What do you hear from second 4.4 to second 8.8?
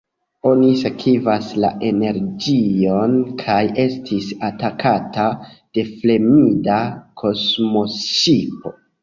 atakata de fremda kosmoŝipo.